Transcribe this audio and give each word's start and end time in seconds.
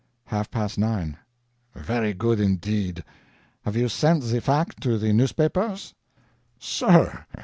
"Half 0.25 0.49
past 0.49 0.79
nine." 0.79 1.17
"Very 1.75 2.15
good 2.15 2.39
indeed. 2.39 3.03
Have 3.65 3.75
you 3.75 3.87
sent 3.87 4.23
the 4.23 4.41
fact 4.41 4.81
to 4.81 4.97
the 4.97 5.13
newspapers?" 5.13 5.93
"SIR! 6.57 7.27